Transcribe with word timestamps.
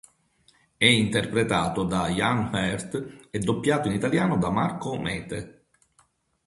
È 0.77 0.83
interpretato 0.85 1.83
da 1.83 2.07
Ian 2.07 2.49
Hart 2.55 3.27
e 3.29 3.37
doppiato 3.37 3.87
in 3.87 3.93
italiano 3.93 4.35
da 4.39 4.49
Marco 4.49 4.97
Mete. 4.99 5.65